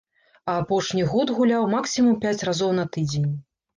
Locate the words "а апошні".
0.53-1.03